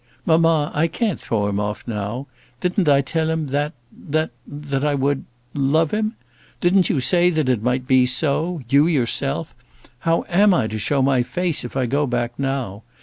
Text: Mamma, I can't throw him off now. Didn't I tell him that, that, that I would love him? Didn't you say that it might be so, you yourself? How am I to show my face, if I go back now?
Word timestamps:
Mamma, 0.25 0.71
I 0.73 0.87
can't 0.87 1.19
throw 1.19 1.45
him 1.47 1.59
off 1.59 1.83
now. 1.87 2.25
Didn't 2.59 2.89
I 2.89 3.01
tell 3.01 3.29
him 3.29 3.45
that, 3.49 3.73
that, 4.09 4.31
that 4.47 4.83
I 4.83 4.95
would 4.95 5.25
love 5.53 5.91
him? 5.91 6.15
Didn't 6.59 6.89
you 6.89 6.99
say 6.99 7.29
that 7.29 7.47
it 7.47 7.61
might 7.61 7.85
be 7.85 8.07
so, 8.07 8.61
you 8.67 8.87
yourself? 8.87 9.53
How 9.99 10.25
am 10.27 10.55
I 10.55 10.65
to 10.65 10.79
show 10.79 11.03
my 11.03 11.21
face, 11.21 11.63
if 11.63 11.77
I 11.77 11.85
go 11.85 12.07
back 12.07 12.33
now? 12.39 12.81